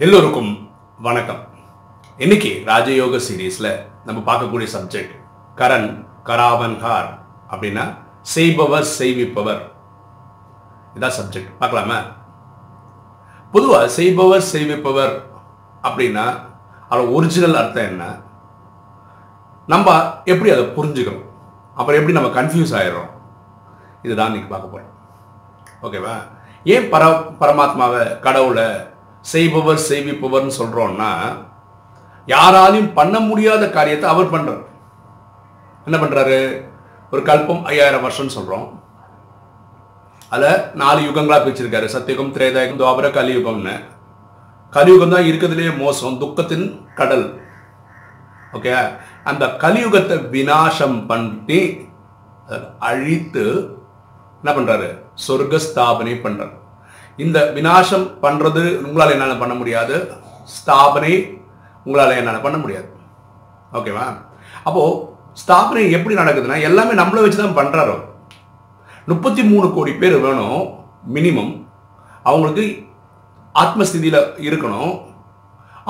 [0.00, 1.40] எல்லோருக்கும் வணக்கம்.
[2.18, 3.68] இன்னைக்கு ராஜயோக சீரீஸில்
[4.04, 5.12] நம்ம பார்க்கக்கூடிய சப்ஜெக்ட்
[5.56, 7.08] கரண் கராவன்ஹார்
[7.50, 7.84] அப்படின்னா
[8.20, 9.60] செய்பவர் செய்விப்பவர்.
[10.94, 11.98] இதான் சப்ஜெக்ட் பார்க்கலாமா?
[13.52, 15.14] பொதுவாக செய்பவர் செய்விப்பவர்
[15.82, 16.24] அப்படின்னா
[16.90, 18.04] அதோட ஒரிஜினல் அர்த்தம் என்ன?
[19.66, 19.88] நம்ம
[20.24, 21.26] எப்படி அதை புரிஞ்சுக்கிறோம்?
[21.74, 23.10] அப்புறம் எப்படி நம்ம கன்ஃபியூஸ் ஆயிடுறோம்?
[24.02, 24.94] இதுதான் இன்னைக்கு பார்க்க போகிறோம்
[25.82, 26.16] ஓகேவா
[26.64, 27.04] ஏன் பர
[27.42, 28.90] பரமாத்மாவை கடவுளை
[29.22, 31.10] செய்பவர் செய்விப்பவர்னு சொல்கிறோன்னா
[32.28, 34.62] யாராலையும் பண்ண முடியாத காரியத்தை அவர் பண்ணுறார்
[35.86, 36.38] என்ன பண்ணுறாரு
[37.12, 38.66] ஒரு கல்பம் ஐயாயிரம் வருஷம்னு சொல்கிறோம்
[40.32, 41.86] அதில் நாலு யுகங்களாக பிரிச்சிருக்காரு.
[41.94, 43.74] சத்தியுகம் திரேதாயுகம் துவாபர கலியுகம்னு.
[44.72, 47.26] கலியுகம் தான் இருக்கிறதுலேயே மோசம் துக்கத்தின் கடல்.
[48.52, 48.72] ஓகே?
[49.24, 51.60] அந்த கலியுகத்தை வினாசம் பண்ணி
[52.78, 53.44] அழித்து
[54.40, 54.88] என்ன பண்ணுறாரு
[55.26, 56.54] சொர்க்க ஸ்தாபனை பண்ணுறாரு
[57.24, 59.96] இந்த வினாசம் பண்ணுறது உங்களால் என்னால் பண்ண முடியாது.
[60.56, 61.14] ஸ்தாபனை
[61.86, 62.88] உங்களால் என்னால் பண்ண முடியாது.
[63.78, 64.06] ஓகேவா
[64.66, 64.98] அப்போது
[65.42, 67.96] ஸ்தாபனை எப்படி நடக்குதுன்னா எல்லாமே நம்மளை வச்சு தான் பண்ணுறாரோ
[69.10, 70.60] முப்பத்தி மூணு கோடி பேர் வேணும்
[71.14, 71.52] மினிமம்
[72.28, 72.64] அவங்களுக்கு
[73.62, 74.92] ஆத்மஸ்திதியில் இருக்கணும்.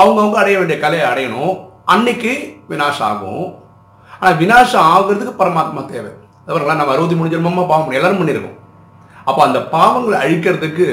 [0.02, 1.52] அவங்கவுங்க அடைய வேண்டிய கலையை அடையணும்.
[1.94, 2.32] அன்னைக்கு
[2.70, 3.44] வினாசம் ஆகும்.
[4.20, 6.12] ஆனால் வினாசம் ஆகுறதுக்கு பரமாத்மா தேவை.
[6.46, 8.58] தவிர நம்ம அறுபத்தி மூணு ஜென்மமாக பாவம் எல்லாரும் பண்ணியிருக்கோம்.
[9.28, 10.86] அப்போ அந்த பாவங்களை அழிக்கிறதுக்கு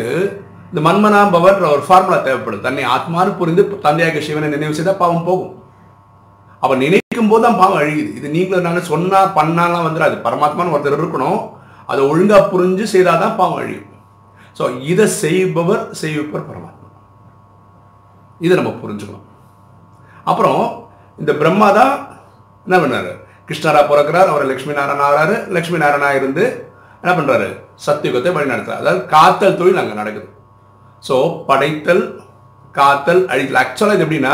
[0.72, 5.53] இந்த மன்மனாபவர் ஒரு ஃபார்முலா தேவைப்படும் தன்னை ஆத்மானு புரிந்து தந்தையாக சிவனை நினைவு செய்தால் பாவம் போகும்.
[6.63, 8.09] அப்ப நினைக்கும் போது தான் பாவம் அழியுது.
[8.19, 10.16] இது நீங்களும் நான் சொன்னா பண்ணாலாம் வந்துடாது.
[10.25, 11.39] பரமாத்மான்னு ஒருத்தர் இருக்கணும்.
[11.91, 13.88] அதை ஒழுங்காக புரிஞ்சு செய்தாதான் பாவம் அழியும்.
[14.57, 16.89] ஸோ இதை செய்பவர் செய்விப்பவர் பரமாத்மா.
[18.45, 19.25] இதை நம்ம புரிஞ்சுக்கணும்.
[20.30, 20.61] அப்புறம்
[21.22, 21.94] இந்த பிரம்மா தான்
[22.67, 23.09] என்ன பண்ணார்?
[23.47, 25.35] கிருஷ்ணரா பிறக்கிறார் அவர் லக்ஷ்மி நாராயண ஆகிறாரு.
[25.55, 26.45] லட்சுமி நாராயணா இருந்து
[27.02, 27.50] என்ன பண்ணுறாரு
[27.85, 30.27] சத்தியுகத்தை வழி அதாவது காத்தல் தொழில் அங்கே நடக்குது.
[31.03, 31.16] ஸோ
[31.49, 32.03] படைத்தல்
[32.79, 33.59] காத்தல் அழித்தல்.
[33.63, 34.34] ஆக்சுவலாக இது எப்படின்னா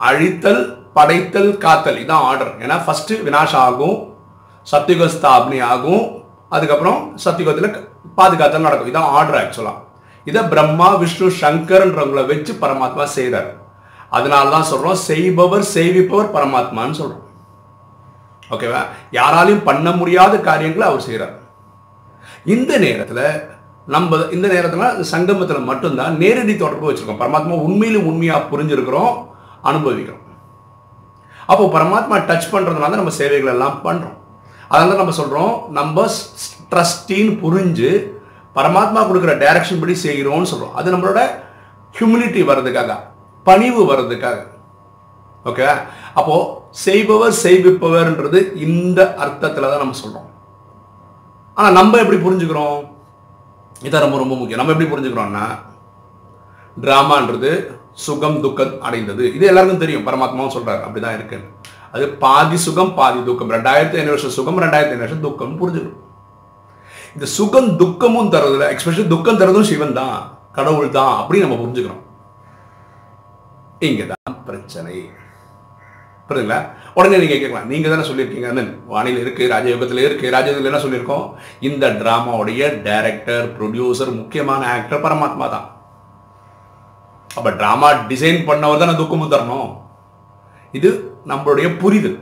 [0.00, 0.62] அழித்தல்
[0.98, 1.98] படைத்தல் காத்தல்.
[2.04, 3.98] இதான் ஆர்டர் ஏன்னா ஃபஸ்ட்டு வினாஷ் ஆகும்
[4.66, 6.04] சத்தியுக ஸ்தாபனை ஆகும்
[6.54, 7.70] அதுக்கப்புறம் சத்தியுகத்தில்
[8.18, 8.88] பாதுகாத்தல் நடக்கும்.
[8.90, 9.82] இதுதான் ஆர்டர் ஆக்சுவலாக
[10.26, 13.50] இதை பிரம்மா விஷ்ணு சங்கர்ன்றவங்களை வச்சு பரமாத்மா செய்கிறார்
[14.16, 17.22] அதனால தான் சொல்கிறோம் செய்பவர் செய்விப்பவர் பரமாத்மான்னு சொல்கிறோம்
[18.54, 18.82] ஓகேவா
[19.18, 21.34] யாராலையும் பண்ண முடியாத காரியங்களை அவர் செய்கிறார்
[22.54, 23.24] இந்த நேரத்தில்
[23.94, 27.22] நம்ம இந்த நேரத்தில் சங்கமத்தில் மட்டும்தான் நேரடி தொடர்பு வச்சிருக்கோம்.
[27.22, 29.14] பரமாத்மா உண்மையிலும் உண்மையாக புரிஞ்சிருக்கிறோம்
[29.70, 30.22] அனுபவிக்கிறோம்.
[31.52, 34.18] அப்போ பரமாத்மா டச் பண்ணுறதுனால நம்ம சேவைகள் எல்லாம் பண்ணுறோம்
[34.70, 36.06] அதனால நம்ம சொல்கிறோம் நம்ம
[36.70, 37.90] ட்ரஸ்டின்னு புரிஞ்சு
[38.56, 41.20] பரமாத்மா கொடுக்குற டைரக்ஷன் படி செய்கிறோம்னு சொல்கிறோம் அது நம்மளோட
[41.94, 42.92] ஹியூமிலிட்டி வர்றதுக்காக
[43.46, 44.38] பணிவு வர்றதுக்காக.
[45.50, 45.66] ஓகே
[46.18, 46.36] அப்போ
[46.84, 50.28] செய்பவர் செய்விப்பவர்ன்றது இந்த அர்த்தத்தில் தான் நம்ம சொல்கிறோம்
[51.54, 52.78] ஆனால் நம்ம எப்படி புரிஞ்சுக்கிறோம்?
[53.86, 54.60] இதான் ரொம்ப ரொம்ப முக்கியம்.
[54.60, 55.46] நம்ம எப்படி புரிஞ்சுக்கிறோம்னா
[56.80, 57.50] ட்ராமான்றது
[57.92, 59.34] சுகம் துக்கம் அடைந்தது.
[59.34, 60.06] இது எல்லாருக்கும் தெரியும்.
[60.06, 61.38] பரமாத்மாவும் சொல்றாரு அப்படிதான் இருக்கு
[61.92, 63.50] அது பாதி சுகம் பாதி துக்கம்.
[63.50, 66.00] ரெண்டாயிரத்தி ஐநூறு வருஷம் சுகம் ரெண்டாயிரத்தி ஐநூறு வருஷம் துக்கம் புரிஞ்சுக்கணும்.
[67.14, 70.16] இந்த சுகம் துக்கமும் தரதுல எக்ஸ்பெஷலி துக்கம் தரதும் சிவன் தான்.
[70.52, 72.02] கடவுள் தான் அப்படின்னு நம்ம புரிஞ்சுக்கிறோம்.
[73.80, 74.96] இங்கதான் பிரச்சனை.
[76.28, 76.58] புரியுதுங்களா?
[76.98, 77.68] உடனே நீங்கள் கேட்கலாம்.
[77.72, 78.48] நீங்கள் தானே சொல்லியிருக்கீங்க.
[78.50, 81.26] அண்ணன் வானிலை இருக்குது ராஜயோகத்தில் இருக்குது ராஜயோகத்தில் என்ன சொல்லியிருக்கோம்?
[81.68, 85.66] இந்த ட்ராமாவுடைய டைரக்டர் ப்ரொடியூசர் முக்கியமான ஆக்டர் பரமாத்மா தான்.
[87.38, 89.70] அப்போ ட்ராமா டிசைன் பண்ணவர் தானே துக்கமும் தரணும்
[90.78, 90.90] இது
[91.30, 92.18] நம்மளுடைய புரிதல்.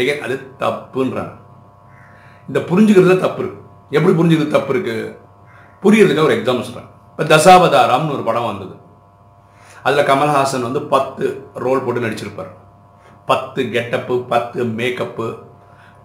[0.00, 1.34] ஏகே அது தப்புன்றாங்க
[2.48, 3.60] இந்த புரிஞ்சுக்கிறதுல தப்பு இருக்கு.
[3.96, 4.96] எப்படி புரிஞ்சுக்கிறது தப்பு இருக்கு?
[5.84, 8.74] புரியறதுக்கு ஒரு எக்ஸாம்பிள் சொல்கிறேன் இப்போ தசாவதாரம்னு ஒரு படம் வந்தது.
[9.86, 11.24] அதில் கமல்ஹாசன் வந்து பத்து
[11.64, 12.52] ரோல் போட்டு நடிச்சிருப்பார்.
[13.28, 15.26] பத்து கெட்டப்பு பத்து மேக்கப்பு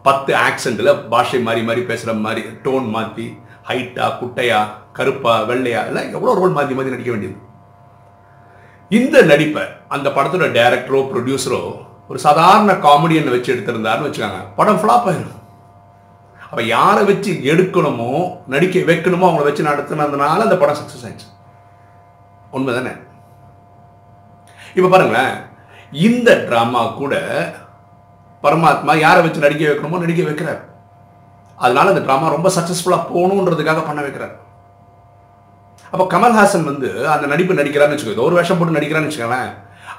[0.05, 3.25] பத்து ஆக்சண்ட்டில் பாஷை மாறி மாறி பேசுகிற மாதிரி டோன் மாற்றி
[3.69, 4.59] ஹைட்டா குட்டையா
[4.91, 7.37] கருப்பா வெள்ளையா எல்லாம் எவ்வளோ ரோல் மாற்றி மாற்றி நடிக்க வேண்டியது?
[8.91, 11.59] இந்த நடிப்பை அந்த படத்தோட டைரக்டரோ ப்ரொடியூசரோ
[12.09, 15.35] ஒரு சாதாரண காமெடியனை வச்சு எடுத்திருந்தாருன்னு வச்சுக்கோங்க படம் ஃப்ளாப் ஆயிடும்
[16.39, 18.11] அப்போ யாரை வச்சு எடுக்கணுமோ
[18.47, 21.27] நடிக்க வைக்கணுமோ அவங்கள வச்சு நடத்துனதுனால அந்த படம் சக்ஸஸ் ஆயிடுச்சு.
[22.51, 22.93] உண்மை தானே
[24.75, 25.35] இப்போ பாருங்களேன்
[25.91, 27.13] இந்த ட்ராமா கூட
[28.43, 30.61] பரமாத்மா யாரை வச்சு நடிக்க வைக்கணுமோ நடிக்க வைக்கிறார்.
[31.57, 34.35] அதனால இந்த ட்ராமா ரொம்ப சக்ஸஸ்ஃபுல்லாக போகணுன்றதுக்காக பண்ண வைக்கிறார்.
[35.91, 39.49] அப்போ கமல்ஹாசன் வந்து அந்த நடிப்பு நடிக்கிறான்னு வச்சுக்கோ ஒரு வருஷம் போட்டு நடிக்கிறான்னு வச்சுக்கோங்களேன்.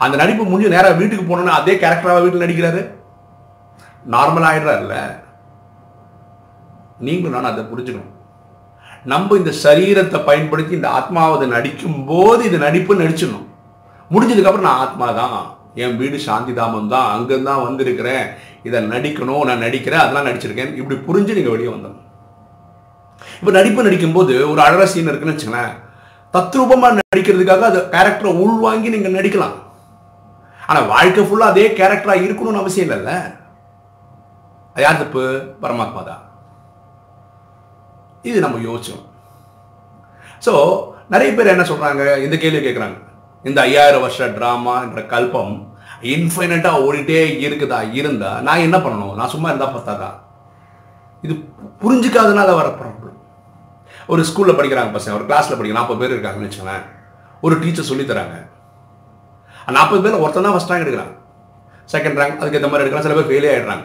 [0.05, 2.83] அந்த நடிப்பு முடிஞ்சு நேராக வீட்டுக்கு போனோன்னா அதே கேரக்டராக வீட்டில் நடிக்கிறாரு.
[4.15, 4.97] நார்மல் ஆகிடுறாருல்ல
[7.07, 8.17] நீங்களும் நான் அதை புரிஞ்சுக்கணும்.
[9.05, 13.49] நம்ம இந்த சரீரத்தை பயன்படுத்தி இந்த ஆத்மாவை நடிக்கும் போது இது நடிப்பு நடிச்சிடணும்.
[14.11, 18.25] முடிஞ்சதுக்கப்புறம் நான் ஆத்மா தான் என் வீடு சாந்தி தாமம் தான் அங்கேருந்து தான் வந்திருக்கிறேன்.
[18.69, 20.73] இதை நடிக்கணும் நான் நடிக்கிறேன் அதெல்லாம் நடிச்சிருக்கேன்.
[20.81, 21.99] இப்படி புரிஞ்சு நீங்கள் வெளியே வந்தோம்
[23.39, 25.75] இப்போ நடிப்பு நடிக்கும்போது ஒரு அழகாக சீன் இருக்குன்னு வச்சுங்களேன்
[26.35, 29.57] தத்ரூபமா நடிக்கிறதுக்காக அது கேரக்டரை உள்வாங்கி நீங்க நடிக்கலாம்.
[30.71, 33.13] ஆனா வாழ்க்கை ஃபுல்லா அதே கேரக்டரா இருக்கணும்னு அவசியம் இல்லைல்ல?
[34.77, 35.23] யார் தப்பு?
[35.63, 36.23] பரமாத்மா தான்.
[38.29, 39.05] இது நம்ம யோசிச்சோம்.
[40.47, 40.53] ஸோ
[41.15, 42.03] நிறைய பேர் என்ன சொல்றாங்க?
[42.27, 42.99] இந்த கேள்வி கேட்குறாங்க
[43.45, 45.55] இந்த ஐயாயிரம் வருஷ ட்ராமா என்ற கல்பம்
[46.15, 47.79] இன்ஃபைனட்டாக ஓடிட்டே இருக்குதா?
[48.01, 49.15] இருந்தா நான் என்ன பண்ணணும்?
[49.19, 50.17] நான் சும்மா இருந்தால் பார்த்தாதான்
[51.25, 51.35] இது
[51.83, 53.17] புரிஞ்சுக்காதனால வர ப்ராப்ளம்
[54.13, 55.17] ஒரு ஸ்கூலில் படிக்கிறாங்க பசங்க.
[55.19, 56.87] ஒரு கிளாஸில் படிக்க நாற்பது பேர் இருக்காங்கன்னு வச்சுக்கோங்களேன்.
[57.43, 58.37] ஒரு டீச்சர் சொல்லித்தராங்க
[59.77, 61.15] நாற்பது பேர் ஒருத்தன் தான் ஃபஸ்ட் ரேங்க் எடுக்கிறாங்க
[61.89, 63.85] செகண்ட் ரேங்க் அதுக்கு ஏற்ற மாதிரி எடுக்கிறாங்க சில பேர் ஃபெயிலே ஆகிடுறாங்க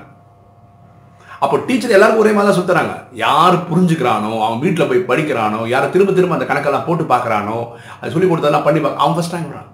[1.43, 2.93] அப்போ டீச்சர் எல்லாருக்கும் ஒரே மாதிரி தான் சுத்துறாங்க.
[3.25, 7.57] யார் புரிஞ்சுக்கிறானோ அவன் வீட்டில் போய் படிக்கிறானோ யாரை திரும்ப திரும்ப அந்த கணக்கெல்லாம் போட்டு பார்க்குறானோ
[8.01, 9.71] அது சொல்லி கொடுத்ததெல்லாம் பண்ணி பார்க்க அவன் ஃபஸ்ட் டைம்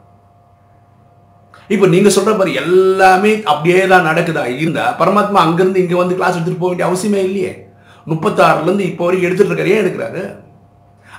[1.69, 4.43] இப்போ நீங்கள் சொல்கிற மாதிரி எல்லாமே அப்படியே தான் நடக்குதா?
[4.61, 7.51] இருந்தா பரமாத்மா அங்கேருந்து இங்கே வந்து கிளாஸ் எடுத்துகிட்டு போக வேண்டிய அவசியமே இல்லையே.
[8.07, 9.73] முப்பத்தாறுலேருந்து இப்போ வரைக்கும் எடுத்துகிட்டு இருக்காரு.
[9.75, 10.21] ஏன் எடுக்கிறாரு?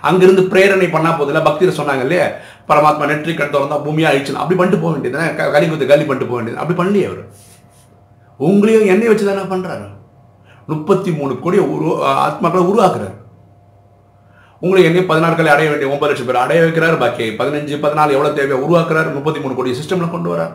[0.09, 2.27] அங்கிருந்து பிரேரணை பண்ணா போதில்ல பக்தியில் சொன்னாங்க இல்லையா?
[2.71, 6.38] பரமாத்மா நெற்றி கண் திறந்தா பூமியா அழிச்சு அப்படி பண்ணிட்டு போக வேண்டியது கலி குத்து கலி பண்ணிட்டு போக
[6.38, 6.61] வேண்டியது.
[6.62, 7.23] அப்படி பண்ணலையே அவர்.
[8.41, 9.87] உங்களையும் என்னை வச்சு தானே பண்ணுறாரு
[10.73, 11.89] முப்பத்தி மூணு கோடி உரு
[12.27, 13.17] ஆத்மாக்களை உருவாக்குறாரு.
[14.65, 18.31] உங்களை என்ன பதினாறு கலை அடைய வேண்டிய ஒன்பது லட்சம் பேர் அடைய வைக்கிறார் பாக்கி பதினஞ்சு பதினாலு எவ்வளோ
[18.37, 20.55] தேவையோ உருவாக்குறாரு முப்பத்தி மூணு கோடி சிஸ்டமில் கொண்டு வரார்.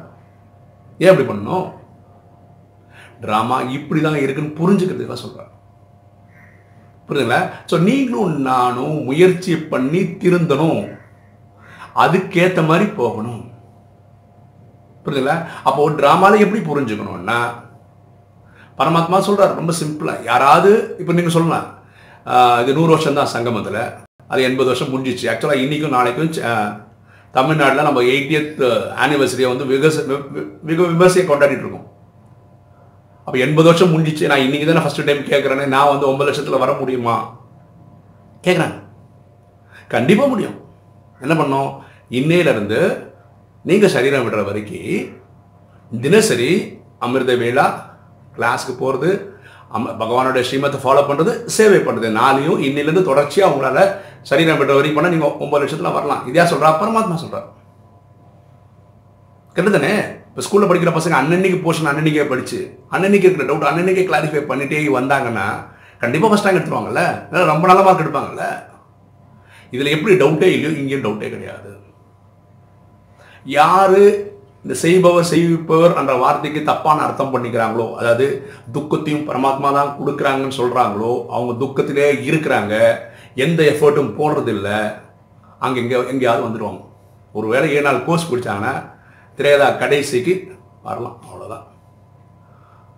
[1.03, 1.65] ஏன் அப்படி பண்ணணும்?
[3.23, 5.51] ட்ராமா இப்படி தான் இருக்குன்னு புரிஞ்சுக்கிறதுக்காக சொல்கிறார்
[7.07, 7.41] புரியுதுங்களா?
[7.69, 10.81] ஸோ நீங்களும் நானும் முயற்சி பண்ணி திருந்தணும்.
[12.03, 13.43] அதுக்கேற்ற மாதிரி போகணும்.
[15.03, 15.37] புரியுதுங்களா?
[15.67, 17.39] அப்போ ட்ராமாவில் எப்படி புரிஞ்சுக்கணும்னா
[18.77, 21.67] பரமாத்மா சொல்கிறார் ரொம்ப சிம்பிளாக யாராவது இப்போ நீங்கள் சொல்லலாம்
[22.61, 23.79] இது நூறு வருஷம் தான் சங்கமத்தில்
[24.27, 25.29] அது எண்பது வருஷம் முடிஞ்சிச்சு.
[25.31, 26.31] ஆக்சுவலாக இன்றைக்கும் நாளைக்கும்
[27.31, 28.61] தமிழ்நாட்டில் நம்ம எயிட்டியத்
[29.03, 31.87] ஆனிவர்சரியை வந்து விகச வி- மிக விமர்சையை கொண்டாடிட்டு இருக்கோம்.
[33.25, 34.25] அப்போ எண்பது வருஷம் முடிஞ்சிச்சு.
[34.25, 37.15] நான் இன்றைக்கி தானே ஃபர்ஸ்ட் டைம் கேட்குறேன்னு நான் வந்து ஒன்பது லட்சத்தில் வர முடியுமா?
[38.43, 38.77] கேட்குறாங்க
[39.87, 40.57] கண்டிப்பாக முடியும்.
[41.21, 41.71] என்ன பண்ணோம்?
[42.09, 42.79] இன்னையிலிருந்து
[43.63, 45.15] நீங்கள் சரீரம் விடுற வரைக்கும்
[46.01, 46.51] தினசரி
[46.99, 47.65] அமிர்த வேளா
[48.37, 49.09] கிளாஸ்க்கு போகிறது
[49.77, 53.81] அம் பகவானோட ஸ்ரீமத்தை ஃபாலோ பண்ணுறது சேவை பண்ணுறது நாளையும் இன்னிலேருந்து தொடர்ச்சியாக உங்களால்
[54.29, 56.21] சரீரம் பெற்ற வரைக்கும் பண்ணால் நீங்கள் ஒன்பது லட்சத்தில் வரலாம்.
[56.29, 57.47] இதையா சொல்கிறா பரமாத்மா சொல்கிறார்
[59.55, 59.91] கரெக்டு தானே
[60.29, 62.59] இப்போ ஸ்கூலில் படிக்கிற பசங்க அன்னன்னைக்கு போர்ஷன் அன்னன்னைக்கே படிச்சு
[62.95, 65.45] அன்னன்னைக்கு இருக்கிற டவுட் அன்னன்னைக்கே கிளாரிஃபை பண்ணிட்டே வந்தாங்கன்னா
[66.03, 67.03] கண்டிப்பாக ஃபஸ்ட் ரேங்க் எடுத்துருவாங்கல்ல?
[67.51, 68.45] ரொம்ப நல்ல மார்க் எடுப்பாங்கல்ல?
[69.73, 71.71] இதில் எப்படி டவுட்டே இல்லையோ இங்கேயும் டவுட்டே கிடையாது.
[73.45, 73.99] யார்
[74.67, 78.25] இந்த செய்பவர் செய்விப்பவர் என்ற வார்த்தைக்கு தப்பான அர்த்தம் பண்ணிக்கிறாங்களோ அதாவது
[78.71, 82.73] துக்கத்தையும் பரமாத்மா தான் கொடுக்குறாங்கன்னு சொல்கிறாங்களோ அவங்க துக்கத்திலே இருக்கிறாங்க
[83.35, 84.77] எந்த எஃபர்ட்டும் போடுறது இல்லை
[85.59, 86.81] அங்கே எங்கே எங்கேயாவது வந்துடுவாங்க
[87.33, 88.73] ஒரு வேளை ஏழு நாள் கோர்ஸ் பிடிச்சாங்கன்னா
[89.39, 90.33] திரேதா கடைசிக்கு
[90.83, 91.65] வரலாம் அவ்வளோதான்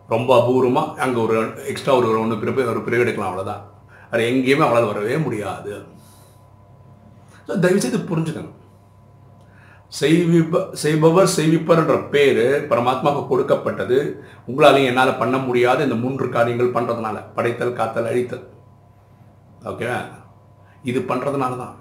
[0.10, 3.63] ரொம்ப அபூர்வமாக அங்கே ஒரு எக்ஸ்ட்ரா ஒரு ஒன்று பிறப்பு ஒரு பிரிவு எடுக்கலாம் அவ்வளோதான்
[4.12, 5.74] அது எங்கேயுமே அவளால் வரவே முடியாது.
[7.50, 8.56] ஸோ தயவுசெய்து புரிஞ்சுக்கணும்
[9.97, 13.97] செய்விப்ப செய்பவர் செய்விப்பர்ன்ற பேர் பரமாத்மாவுக்கு கொடுக்கப்பட்டது.
[14.50, 15.83] உங்களாலையும் என்னால் பண்ண முடியாத.
[15.88, 18.44] இந்த மூன்று காரியங்கள் பண்ணுறதுனால படைத்தல் காத்தல் அழித்தல்.
[19.71, 19.88] ஓகே
[20.89, 21.74] இது பண்ணுறதுனால தான்.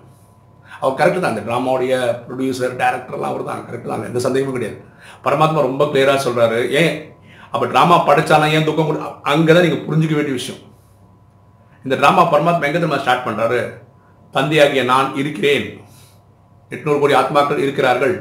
[0.81, 1.35] அவர் கரெக்டு தான்.
[1.35, 1.93] இந்த ட்ராமாவுடைய
[2.27, 3.61] ப்ரொடியூசர் டேரக்டர்லாம் அவர் தான்.
[3.67, 4.07] கரெக்டு தான்.
[4.09, 4.79] எந்த சந்தேகமும் கிடையாது.
[5.27, 6.95] பரமாத்மா ரொம்ப கிளியராக சொல்கிறாரு ஏன்?
[7.53, 9.01] அப்போ ட்ராமா படைச்சாலும் ஏன் துக்கம் கொடு?
[9.33, 10.63] அங்கே தான் நீங்கள் புரிஞ்சுக்க வேண்டிய விஷயம்.
[11.85, 13.61] இந்த ட்ராமா பரமாத்மா எங்கே திரும்ப ஸ்டார்ட் பண்ணுறாரு
[14.35, 15.67] தந்தையாகிய நான் இருக்கிறேன்.
[16.75, 18.15] எட்நூறு கோடி ஆத்மாக்கள் இருக்கிறார்கள்.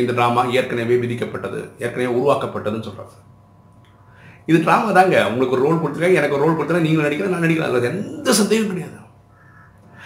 [0.00, 3.16] இந்த ட்ராமா ஏற்கனவே விதிக்கப்பட்டது ஏற்கனவே உருவாக்கப்பட்டதுன்னு சொல்கிறாங்க
[4.50, 5.16] இது ட்ராமா தாங்க.
[5.30, 8.70] உங்களுக்கு ஒரு ரோல் கொடுத்துருக்காங்க எனக்கு ஒரு ரோல் கொடுத்துருக்காங்க நீங்களும் நடிக்கிறேன் நான் நடிக்கிறேன் அதில் எந்த சந்தேகம்
[8.70, 8.96] கிடையாது.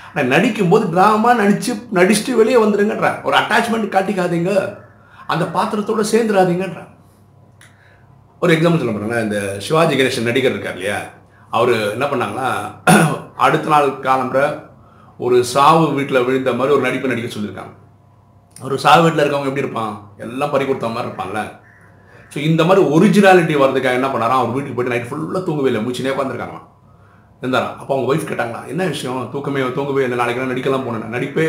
[0.09, 4.53] ஆனால் நடிக்கும்போது ட்ராமா நடித்து நடிச்சுட்டு வெளியே வந்துடுங்கன்ற ஒரு அட்டாச்மெண்ட் காட்டிக்காதீங்க.
[5.33, 6.81] அந்த பாத்திரத்தோட சேர்ந்துடாதீங்கன்ற.
[8.43, 10.99] ஒரு எக்ஸாம்பிள் சொல்ல போகிறேன்னா இந்த சிவாஜி கணேசன் நடிகர் இருக்கார் இல்லையா?
[11.59, 12.49] அவர் என்ன பண்ணாங்கன்னா
[13.47, 14.41] அடுத்த நாள் காலம்புற
[15.21, 17.75] ஒரு சாவு வீட்டில் விழுந்த மாதிரி ஒரு நடிப்பு நடிக்க சொல்லியிருக்காங்க.
[18.67, 19.95] ஒரு சாவு வீட்டில் இருக்கவங்க எப்படி இருப்பான்?
[20.25, 21.43] எல்லாம் பறி கொடுத்த மாதிரி இருப்பாங்கல்ல
[22.33, 24.41] ஸோ இந்த மாதிரி ஒரிஜினாலிட்டி வரதுக்காக என்ன பண்ணாராம்?
[24.43, 25.83] அவர் வீட்டுக்கு போயிட்டு நைட் ஃபுல்லாக தூங்கவே இல்லை.
[25.87, 26.69] மூச்சுனே உட்காந்துருக்காங்களாம்
[27.43, 29.21] இருந்தாரா அப்போ அவங்க ஒய்ஃப் கேட்டாங்களா என்ன விஷயம்?
[29.33, 30.19] தூக்கமே தூங்கவே இல்லை.
[30.21, 31.13] நாளைக்கு நடிக்கலாம் போனேன்.
[31.17, 31.47] நடிப்பே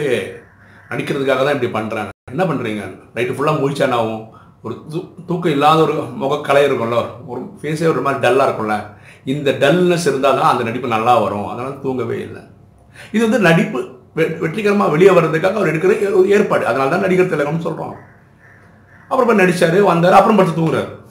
[0.92, 2.84] நடிக்கிறதுக்காக தான் இப்படி பண்ணுறேன் என்ன பண்ணுறீங்க
[3.16, 4.24] நைட்டு ஃபுல்லாக முழிச்சா என்ன ஆகும்?
[4.66, 7.00] ஒரு தூ தூக்கம் இல்லாத ஒரு முகக்கலை இருக்கும்ல.
[7.32, 8.78] ஒரு ஃபேஸே ஒரு மாதிரி டல்லாக இருக்கும்ல.
[9.34, 11.48] இந்த டல்னஸ் இருந்தால் தான் அந்த நடிப்பு நல்லா வரும்.
[11.52, 12.44] அதனால் தூங்கவே இல்லை.
[13.12, 16.68] இது வந்து நடிப்பு வெ- வெற்றிகரமா வெளியே வர்றதுக்காக அவர் எடுக்கிற ஒரு ஏற்பாடு.
[16.68, 17.96] அதனால தான் நடிகர் திலகம்னு சொல்கிறோம்
[19.10, 21.04] அப்புறம் போய் நடிச்சாரு வந்தாரு அப்புறம் படுத்து தூங்குறாரு.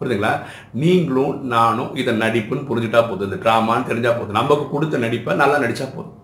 [0.00, 0.40] புரியுதுங்களா?
[0.72, 3.32] நீங்களும் நானும் இதை நடிப்புன்னு புரிஞ்சுட்டா போதும்.
[3.32, 4.30] இந்த ட்ராமான்னு தெரிஞ்சா போதும்.
[4.30, 6.18] நமக்கு கொடுத்த நடிப்பை நல்லா நடிச்சா போதும்.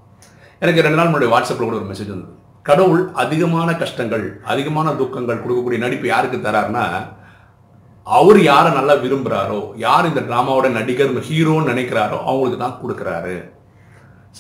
[0.59, 2.33] எனக்கு ரெண்டு நாள் முன்னாடி வாட்ஸ்அப்பில் கூட ஒரு மெசேஜ் வந்தது.
[2.62, 7.16] கடவுள் அதிகமான கஷ்டங்கள் அதிகமான துக்கங்கள் கொடுக்கக்கூடிய நடிப்பு யாருக்கு தராருன்னா
[8.04, 13.57] அவர் யாரை நல்லா விரும்புறாரோ யார் இந்த ட்ராமாவோட நடிகர் ஹீரோன்னு நினைக்கிறாரோ அவங்களுக்கு தான் கொடுக்குறாரு.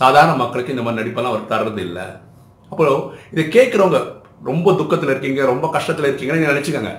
[0.00, 2.06] சாதாரண மக்களுக்கு இந்த மாதிரி நடிப்பெல்லாம் அவர் தர்றது இல்லை.
[2.72, 3.02] அப்புறம்
[3.34, 4.00] இதை கேட்குறவங்க
[4.48, 6.92] ரொம்ப துக்கத்தில் இருக்கீங்க ரொம்ப கஷ்டத்தில் இருக்கீங்கன்னு நீங்க நினச்சிக்கோங்க.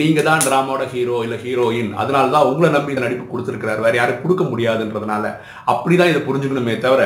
[0.00, 1.90] நீங்கள் தான் ட்ராமாவோட ஹீரோ இல்லை ஹீரோயின்.
[2.02, 3.82] அதனால தான் உங்களை நம்பி இந்த நடிப்பு கொடுத்துருக்கிறார்.
[3.86, 5.32] வேற யாரும் கொடுக்க முடியாதுன்றதுனால
[5.72, 7.02] அப்படி தான் இதை புரிஞ்சுக்கணுமே தவிர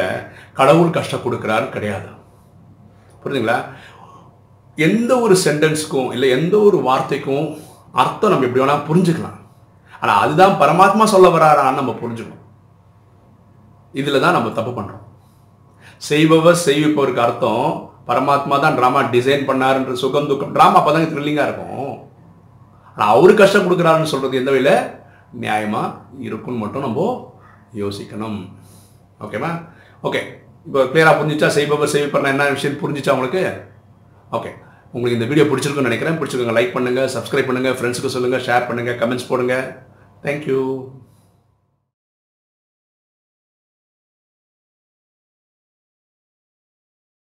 [0.60, 2.08] கடவுள் கஷ்டம் கொடுக்குறாரு கிடையாது.
[3.22, 3.58] புரியுதுங்களா
[4.88, 7.46] எந்த ஒரு சென்டென்ஸ்க்கும் இல்லை எந்த ஒரு வார்த்தைக்கும்
[8.02, 9.38] அர்த்தம் நம்ம எப்படி வேணா புரிஞ்சுக்கலாம்.
[10.02, 12.42] ஆனால் அதுதான் பரமாத்மா சொல்ல வராரான்னு நம்ம புரிஞ்சுக்கணும்.
[14.00, 15.01] இதில் தான் நம்ம தப்பு பண்ணுறோம்
[16.08, 17.66] செய்பவர் செய்விப்பவருக்கு அர்த்தம்
[18.08, 20.54] பரமாத்மா தான் ட்ராமா டிசைன் பண்ணாருன்ற சுகம் துக்கம்.
[20.56, 21.92] ட்ராமா அப்போ தான் த்ரில்லிங்காக இருக்கும்.
[22.94, 24.74] ஆனால் அவரு கஷ்டம் கொடுக்குறாருன்னு சொல்கிறது எந்த வகையில்?
[25.42, 25.94] நியாயமாக
[26.26, 27.04] இருக்குன்னு மட்டும் நம்ம
[27.82, 28.40] யோசிக்கணும்.
[29.26, 29.50] ஓகேவா
[30.08, 30.22] ஓகே
[30.66, 33.42] இப்போ கிளியராக புரிஞ்சிச்சா செய்பவர் செய்விப்பர் என்ன விஷயம் புரிஞ்சிச்சா உங்களுக்கு?
[34.38, 34.50] ஓகே
[34.94, 36.18] உங்களுக்கு இந்த வீடியோ பிடிச்சிருக்குன்னு நினைக்கிறேன்.
[36.20, 39.56] பிடிச்சிருக்கோங்க லைக் பண்ணுங்கள் சப்ஸ்கிரைப் பண்ணுங்கள் ஃப்ரெண்ட்ஸுக்கு சொல்லுங்கள் ஷேர் பண்ணுங்கள் கமெண்ட்ஸ் போடுங்க.
[40.24, 40.58] தேங்க்யூ